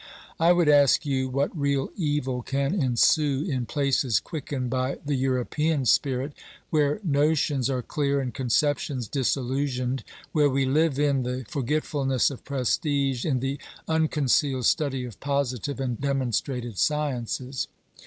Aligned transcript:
I 0.39 0.51
would 0.51 0.67
ask 0.67 1.05
you 1.05 1.29
what 1.29 1.55
real 1.55 1.91
evil 1.95 2.41
can 2.41 2.73
ensue 2.73 3.45
in 3.47 3.67
places 3.67 4.19
quickened 4.19 4.71
by 4.71 4.97
the 5.05 5.13
European 5.13 5.85
spirit, 5.85 6.33
where 6.71 6.99
notions 7.03 7.69
are 7.69 7.83
clear 7.83 8.19
and 8.19 8.33
conceptions 8.33 9.07
disillusionised, 9.07 10.01
where 10.31 10.49
we 10.49 10.65
live 10.65 10.97
in 10.97 11.21
the 11.21 11.45
forgetfulness 11.47 12.31
of 12.31 12.43
prestige, 12.43 13.25
in 13.27 13.41
the 13.41 13.59
uncon 13.87 14.27
cealed 14.27 14.65
study 14.65 15.05
of 15.05 15.19
positive 15.19 15.79
and 15.79 16.01
demonstrated 16.01 16.79
sciences? 16.79 17.67